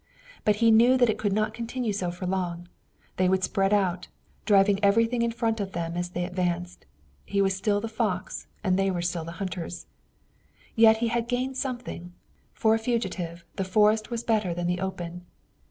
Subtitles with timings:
[0.45, 2.67] But he knew that it could not continue so long.
[3.17, 4.07] They would spread out,
[4.45, 6.87] driving everything in front of them as they advanced.
[7.23, 9.85] He was still the fox and they were still the hunters.
[10.75, 12.13] Yet he had gained something.
[12.51, 15.23] For a fugitive the forest was better than the open.